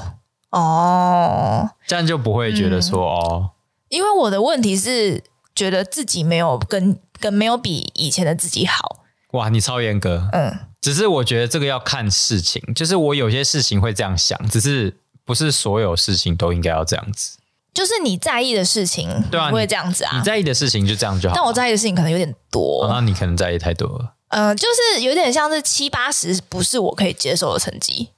[0.50, 3.50] 哦，这样就不会觉得说、哦，
[3.88, 5.22] 因为我的问题是
[5.54, 10.28] 觉得自己没有跟跟没有比以前的自己好，哇，你超严格。
[10.32, 17.38] 嗯，只是我觉得这个要看事情，就是我有些事情会这样想，只是不是所有事情都应该要这样子。
[17.74, 20.24] 就是你在意的事情，对啊不会这样子啊你。
[20.24, 21.34] 在意的事情就这样就好。
[21.34, 28.10] 但我在意的事情可能有点多，哦那你可能在意太多了嗯、就是有点像是七八十，不是我可以接受的成绩。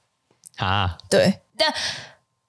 [0.65, 0.97] 啊。
[1.09, 1.73] 对，但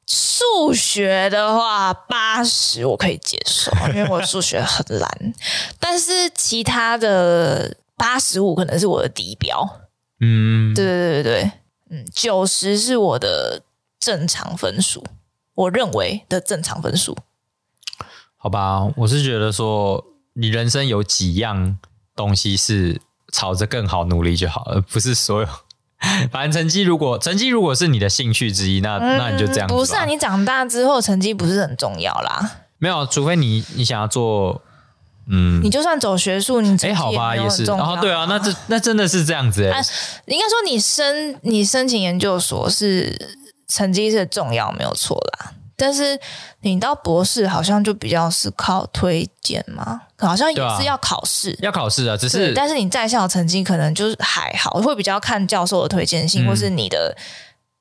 [0.06, 5.34] 数学的话，八十我可以接受， 因为我数学很烂。
[5.78, 9.80] 但是其他的八十五可能是我的底标。
[10.20, 11.52] 嗯，对对对对对，
[11.90, 13.62] 嗯，九十是我的
[13.98, 15.04] 正常分数，
[15.54, 17.16] 我认为的正常分数。
[18.36, 21.78] 好吧，我是觉得说，你人生有几样
[22.16, 23.00] 东西是
[23.32, 25.48] 朝着更好努力就好了，不是所有。
[26.32, 29.74] 反正成绩如果成绩如果是你的兴趣之一，那、那你就这样子。
[29.74, 32.58] 不是啊，你长大之后成绩不是很重要啦。
[32.78, 34.62] 没有，除非你你想要做，
[35.28, 39.82] 嗯，你就算走学术，你哎，好吧，也是，很重要哦，对啊，那这那真的是这样子哎、啊
[40.26, 43.36] 应该说你申你申请研究所是
[43.68, 45.52] 成绩是重要，没有错啦。
[45.76, 46.18] 但是
[46.60, 51.56] 你到博士好像就比较是靠推荐嘛，好像也是要考试。
[51.60, 57.16] 要考试啊，只，是但是你在校成绩可能就是还好，会比较看教授的推荐信，嗯或是你的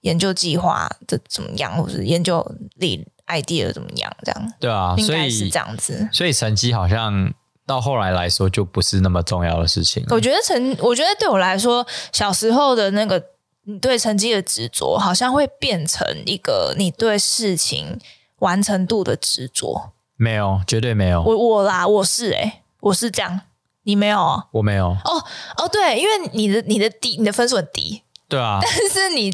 [0.02, 6.08] 研究计划的怎么样，或是研究力 idea 怎么样，这样对啊，所以是以这样子。
[6.12, 7.34] 所以成绩好像
[7.66, 10.04] 到后来来说就不是那么重要的事情。
[10.10, 13.24] 我觉得成，我觉得对我来说，小时候的那个
[13.66, 18.00] 你对成绩的执着，好像会变成一个你对事情
[18.40, 19.92] 完成度的执着。
[20.22, 23.40] 没有，绝对没有，我我我啦，我是诶、我是这样，
[23.84, 24.44] 你没有？
[24.52, 25.24] 我没有，哦
[25.56, 29.34] 哦，对，因为你的你的低，你的分数很低，对啊， 但是你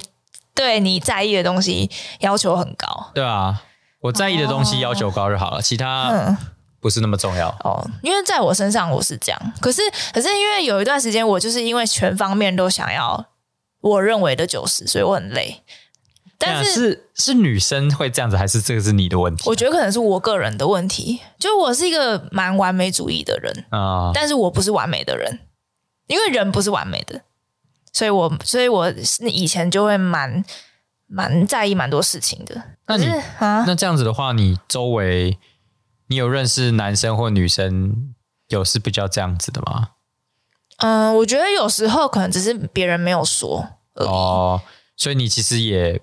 [0.54, 3.10] 对你在意的东西要求很高。
[3.15, 3.63] 对啊，
[4.02, 6.38] 我在意的东西要求高就好了，其他嗯，
[6.80, 7.50] 不是那么重要。
[7.63, 9.82] 哦，因为在我身上我是这样，可是
[10.13, 13.26] 可是因为有一段时间我就是因为全方面都想要
[13.82, 15.63] 我认为的九十，所以我很累。
[16.38, 19.50] 但是是是女生会这样子，还是这个是你的问题？
[19.50, 25.39] 我觉得可能是我个人的问题，就我是一个蛮完美主义的人，啊、但是我不是完美的人，
[26.08, 27.21] 因为人不是完美的，
[27.93, 30.43] 所以我所以我以前就会蛮
[31.08, 32.62] 蛮在意蛮多事情的。
[32.88, 33.06] 那你
[33.39, 35.38] 啊，那这样子的话，你周围
[36.08, 38.13] 你有认识男生或女生
[38.50, 39.89] 有是比较这样子的吗？
[40.78, 44.10] 嗯，我觉得有时候可能只是别人没有说而已。
[44.10, 44.62] 哦，
[44.98, 46.02] 所以你其实也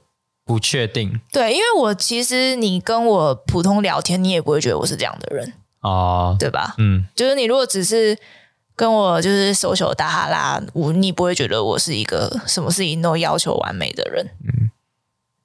[0.53, 6.75] 不确定对，因为我其实你跟我普通聊天，你也不会觉得我是这样的人，哦，对吧？
[6.77, 8.15] 嗯，就是你如果只是
[8.77, 14.29] 跟我就是手手打哈拉，我你不会觉得我是一个什么事情都要求完美的人。
[14.45, 14.71] 嗯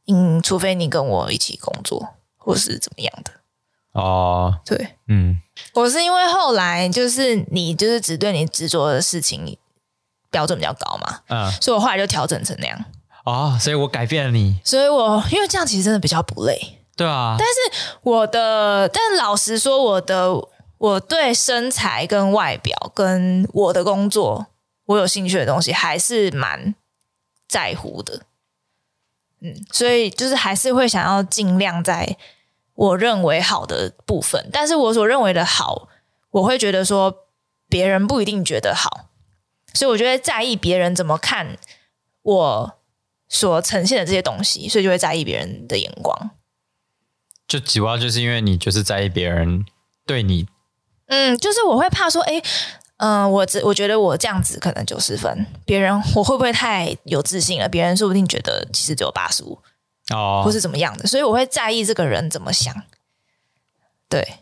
[0.10, 3.32] 嗯，除非你跟我一起工作或是怎么样的。
[3.93, 5.41] 哦，对嗯，
[5.74, 9.58] 我是因为后来就是你就是只对你执着的事情
[10.30, 12.78] 标准比较高嘛，嗯，所以我后来就调整成那样。
[13.28, 16.80] 哦，所以我改变了你，所以我因为这样其实真的比较不累。
[16.96, 20.34] 对啊，但是我的，但老实说，我的
[20.78, 24.48] 我对身材跟外表跟我的工作，
[24.86, 26.74] 我有兴趣的东西还是蛮
[27.50, 28.22] 在乎的。
[29.42, 32.16] 嗯，所以就是还是会想要尽量在
[32.76, 35.90] 我认为好的部分，但是我所认为的好，
[36.32, 37.13] 我会觉得说
[37.68, 39.10] 别人不一定觉得好，
[39.74, 41.58] 所以我就会在意别人怎么看
[42.22, 42.77] 我
[43.30, 46.32] 所呈现的这些东西，所以就会在意别人的眼光。
[47.48, 49.66] 就主要就是因为你就是在意别人
[50.06, 50.48] 对你，
[51.08, 52.42] 嗯，就是我会怕说，哎，
[52.98, 57.70] 嗯、我只我觉得我这样子可能九十分，别人我会不会太有自信了？
[57.70, 59.58] 别人说不定觉得其实只有八十五，
[60.13, 62.74] 哦，或是怎么样的，所以我会在意这个人怎么想。
[64.10, 64.40] 对，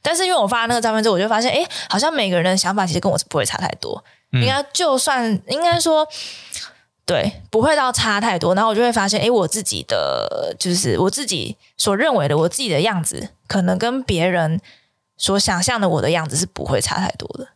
[0.00, 4.02] 但是因为我发了那个照片之后，我就发现，哎，好像每个人的想法其实跟我是不会差太多。
[4.32, 6.06] 嗯应该就算应该说，
[7.10, 8.54] 对，不会到差太多。
[8.54, 14.60] 然后我就会发现，哎，我自己的就是我自己所认为的我自己的样子，可能跟别人
[15.16, 17.48] 所想象的我的样子是不会差太多的，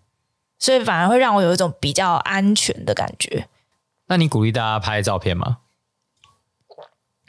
[0.59, 3.47] 所以反而会让我有一种比较安全的感觉。
[4.09, 5.59] 那你鼓励大家拍照片吗？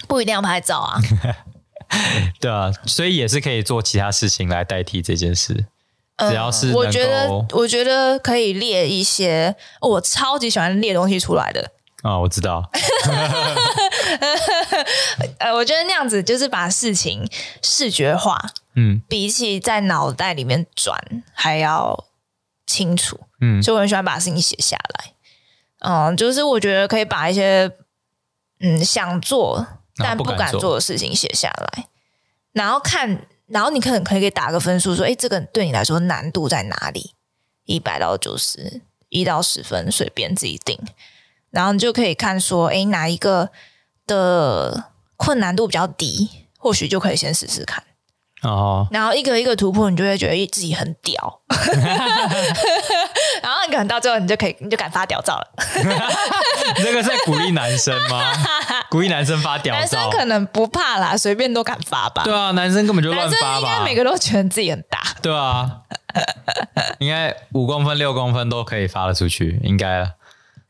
[0.08, 1.00] 不一定要拍照啊，
[2.42, 5.54] 对啊，所以也是可以做其他事情来代替这件事。
[6.18, 11.72] 嗯只要是能我觉得，我觉得可以列一些，哦我超级喜欢列东西出来的。
[12.06, 12.70] 啊、我知道，
[15.40, 17.28] 呃，我觉得那样子就是把事情
[17.64, 18.40] 视觉化，
[18.76, 21.00] 嗯比起在脑袋里面转
[21.34, 22.06] 还要
[22.68, 23.20] 清楚。
[23.42, 25.14] 嗯所以我很喜欢把事情写下来。
[25.80, 27.72] 嗯，就是我觉得可以把一些
[28.60, 29.66] 嗯想做
[29.98, 31.88] 但不敢做做的事情写下来，
[32.54, 37.16] 然后看，然后你可能可以给打个分数，说，哎，这个对你来说难度在哪里？
[37.66, 40.80] 一百到九十，一到十分，随便自己定。
[41.56, 43.50] 然后你就可以看说，哎，哪一个
[44.06, 46.30] 的困难度比较低，
[46.60, 47.82] 或许就可以先试试看。
[48.44, 51.42] 哦，然后一个一个突破，你就会觉得自己很屌，
[53.42, 55.48] 然后你可能到最后，你就可以，你就敢发屌照了。
[56.76, 58.22] 这个是在鼓励男生吗？
[58.92, 60.10] 鼓励男生发屌照男生？
[60.12, 62.24] 可能不怕啦，随便都敢发吧。
[62.24, 63.96] 对啊，男生根本就乱发吧应该每。
[63.96, 65.02] 个都觉得自己很大。
[65.24, 65.82] 对啊，
[67.00, 70.10] 应该五公分、六公分都可以发得出去，应该了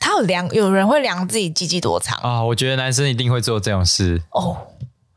[0.06, 2.16] 他有量，有人会量自己鸡鸡多长？
[2.22, 2.44] 啊。
[2.44, 4.56] 我觉得男生一定会做这种事，哦，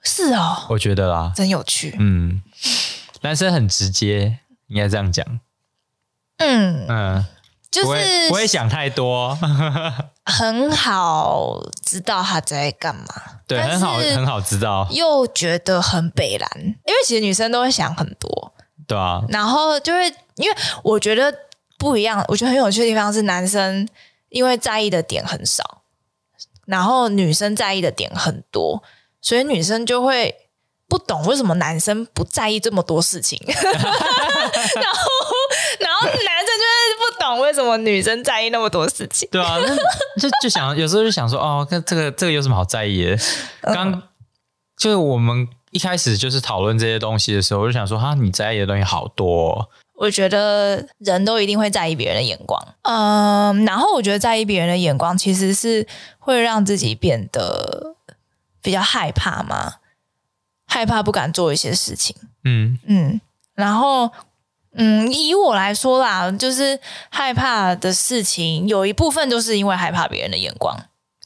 [0.03, 1.95] 是哦，我觉得啦，真有趣。
[1.99, 2.41] 嗯，
[3.20, 5.26] 男生很直接，应该这样讲，
[6.39, 7.26] 嗯，嗯，
[7.70, 9.36] 就不会是不会想太多，
[10.24, 13.05] 很好知道他在干嘛，
[13.47, 18.55] 对，但很好是很好知道，又觉得很北蓝，因为其实女生都会想很多，
[18.86, 21.30] 对啊，然后就会，因为我觉得
[21.76, 23.86] 不一样，我觉得很有趣的地方是男生
[24.30, 25.82] 因为在意的点很少，
[26.66, 28.82] 然后女生在意的点很多，
[29.20, 30.34] 所以女生就会
[30.88, 33.64] 不懂为什么男生不在意这么多事情， 然后
[35.80, 39.28] 然后男生就是不懂为什么女生在意那么多事情。
[39.30, 39.76] 对啊，那
[40.20, 43.14] 就就想有时候就想说，哦，跟这个这个有什么好在意的？
[43.62, 44.02] 嗯刚
[44.76, 49.68] 就是我们一开始就是讨论这些东西的时候，我就想说，哈，你在意的东西好多哦、
[50.01, 55.84] 我觉得人都一定会在意别人的眼光，嗯，然后我觉得在意别人的眼光其实是
[56.20, 57.96] 会让自己变得
[58.62, 59.74] 比较害怕嘛，
[60.66, 62.78] 害怕不敢做一些事情，嗯。
[62.86, 63.20] 嗯，
[63.55, 64.09] 然后
[64.74, 66.78] 嗯，以我来说啦，就是
[67.11, 70.78] 害怕的事情有一部分就是因为害怕别人的眼光，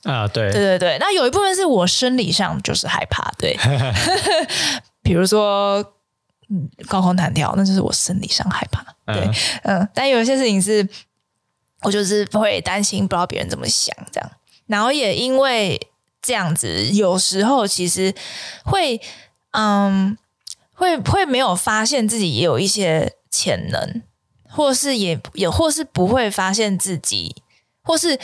[0.05, 0.51] 啊，对。
[0.51, 3.55] 对对对，那有一部分是我生理上就是害怕，对，
[5.03, 5.85] 比如说
[6.53, 9.25] 嗯高空弹跳，那就是我生理上害怕，对，
[9.63, 10.87] 嗯嗯，但有一些事情是
[11.81, 14.31] 我就是会担心，不知道别人怎么想，这样，
[14.67, 15.89] 然后也因为
[16.21, 18.15] 这样子，有时候其实
[18.65, 19.01] 会，
[19.53, 20.17] 嗯，
[20.75, 24.03] 会会没有发现自己也有一些潜能，
[24.49, 27.43] 或是也也或是不会发现自己，
[27.83, 28.21] 或是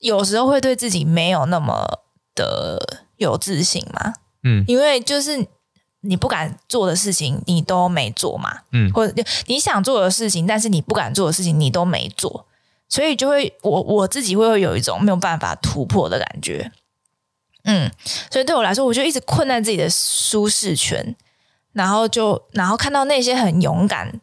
[0.00, 2.02] 有时候会对自己没有那么
[2.34, 4.62] 的有自信嘛，嗯。
[4.68, 5.46] 因为就是
[6.06, 8.92] 你不敢做的事情，你都没做嘛，嗯。
[8.92, 12.46] 或者你想做的事情，但是你不敢做的事情，你都没做，
[12.88, 16.72] 所以就会我我自己会有一种没有办法突破的感觉。
[17.64, 17.90] 嗯，
[18.30, 21.16] 所以对我来说，我就一直困在自己的舒适圈，
[21.72, 24.20] 然后就然后看到那些很勇敢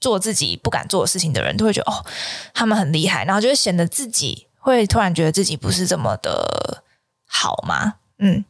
[0.00, 2.06] 做自己不敢做的事情的人，都会觉得哦，
[2.52, 6.84] 他们很厉害，然后就会显得自己会突然觉得自己不是这么的
[7.26, 8.44] 好嘛，嗯，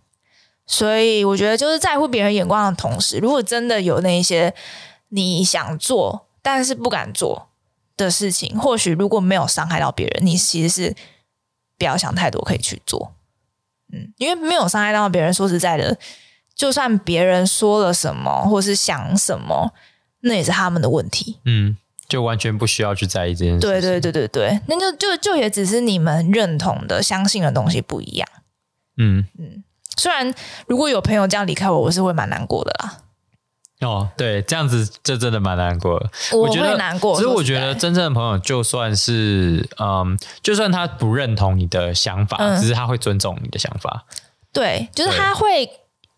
[0.66, 4.54] 所以我觉得就是在乎别人眼光的同时，如果真的有那一些
[5.08, 7.48] 你想做但是不敢做
[7.96, 10.96] 的事情，或许如果没有伤害到别人，你其实是
[11.78, 13.14] 不要想太多，可以去做。
[13.92, 15.96] 嗯，因为没有伤害到别人，说实在的，
[16.54, 19.72] 就算别人说了什么或是想什么，
[20.20, 21.38] 那也是他们的问题。
[21.44, 21.76] 嗯，
[22.08, 23.60] 就完全不需要去在意这件事。
[23.60, 28.28] 对对，对对对，那就就就也只是你们认同的、相信的东西不一样。
[28.96, 29.26] 嗯，
[29.96, 30.34] 虽然
[30.66, 32.98] 如果有朋友这样离开我，我是会蛮难过的啦，
[33.80, 36.10] 哦，对，这样子这真的蛮难过的。
[36.32, 37.14] 我觉得会难过。
[37.16, 44.06] 其实我觉得真正的朋友，就算是嗯，就算他不认同你的想法，嗯只是他会尊重你的想法。
[44.52, 45.68] 对，就是他会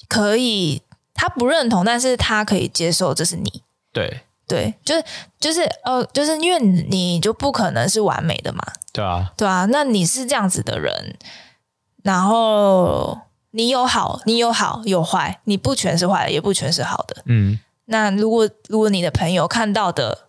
[0.09, 0.83] 可以，
[1.15, 3.63] 他不认同，但是他可以接受这是你。
[3.93, 5.05] 对对，就是
[5.41, 8.63] 就是呃，就是因为你你就不可能是完美的嘛，
[8.93, 11.17] 对啊，对啊，那你是这样子的人，
[12.05, 13.19] 然后
[13.57, 17.23] 你有好，你有好有坏，你不全是坏的，也不全是好的。
[17.25, 20.29] 嗯那如果如果你的朋友看到的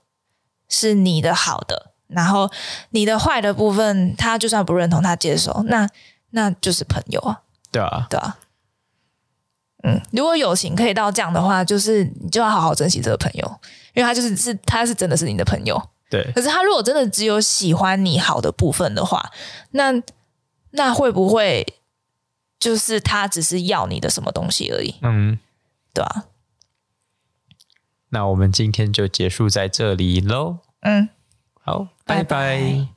[0.70, 2.50] 是你的好的，然后
[2.92, 5.90] 你的坏的部分，他就算不认同，他接受，那
[6.30, 8.38] 那就是朋友啊，对啊，对啊。
[9.84, 13.46] 嗯，如果友情可以到这样的话，就是你就要好好珍惜这个朋友，
[13.94, 15.82] 因为他就是是他是真的是你的朋友。
[16.10, 19.30] 对可是他如果真的只有喜欢你好的部分的话，
[19.72, 19.92] 那
[20.72, 21.66] 那会不会
[22.60, 25.38] 就是他只是要你的什么东西而已，嗯，
[25.94, 26.26] 对吧、
[28.10, 30.60] 那我们今天就结束在这里喽。
[30.82, 31.10] 嗯，
[31.62, 32.60] 好，拜拜拜。
[32.62, 32.97] 拜